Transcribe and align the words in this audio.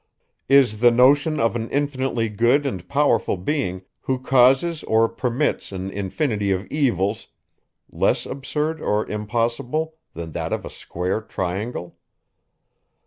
Is 0.49 0.79
the 0.79 0.89
notion 0.89 1.39
of 1.39 1.55
an 1.55 1.69
infinitely 1.69 2.27
good 2.27 2.65
and 2.65 2.89
powerful 2.89 3.37
being, 3.37 3.83
who 4.01 4.17
causes 4.17 4.81
or 4.85 5.07
permits 5.07 5.71
an 5.71 5.91
infinity 5.91 6.49
of 6.49 6.65
evils, 6.71 7.27
less 7.87 8.25
absurd 8.25 8.81
or 8.81 9.07
impossible, 9.07 9.97
than 10.15 10.31
that 10.31 10.53
of 10.53 10.65
a 10.65 10.71
square 10.71 11.21
triangle? 11.21 11.99